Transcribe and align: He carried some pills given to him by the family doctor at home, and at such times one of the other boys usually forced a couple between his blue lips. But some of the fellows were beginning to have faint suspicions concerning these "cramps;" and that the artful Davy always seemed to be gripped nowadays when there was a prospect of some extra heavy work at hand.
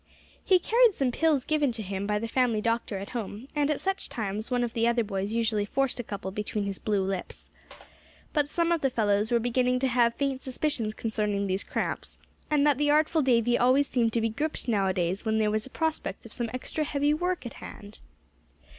He 0.43 0.57
carried 0.57 0.95
some 0.95 1.11
pills 1.11 1.45
given 1.45 1.71
to 1.73 1.83
him 1.83 2.07
by 2.07 2.17
the 2.17 2.27
family 2.27 2.59
doctor 2.59 2.97
at 2.97 3.11
home, 3.11 3.47
and 3.55 3.69
at 3.69 3.79
such 3.79 4.09
times 4.09 4.49
one 4.49 4.63
of 4.63 4.73
the 4.73 4.87
other 4.87 5.03
boys 5.03 5.33
usually 5.33 5.63
forced 5.63 5.99
a 5.99 6.03
couple 6.03 6.31
between 6.31 6.63
his 6.63 6.79
blue 6.79 7.03
lips. 7.03 7.49
But 8.33 8.49
some 8.49 8.71
of 8.71 8.81
the 8.81 8.89
fellows 8.89 9.29
were 9.31 9.37
beginning 9.39 9.77
to 9.81 9.87
have 9.87 10.15
faint 10.15 10.41
suspicions 10.41 10.95
concerning 10.95 11.45
these 11.45 11.63
"cramps;" 11.63 12.17
and 12.49 12.65
that 12.65 12.79
the 12.79 12.89
artful 12.89 13.21
Davy 13.21 13.59
always 13.59 13.85
seemed 13.87 14.11
to 14.13 14.21
be 14.21 14.29
gripped 14.29 14.67
nowadays 14.67 15.23
when 15.23 15.37
there 15.37 15.51
was 15.51 15.67
a 15.67 15.69
prospect 15.69 16.25
of 16.25 16.33
some 16.33 16.49
extra 16.51 16.83
heavy 16.83 17.13
work 17.13 17.45
at 17.45 17.53
hand. 17.61 17.99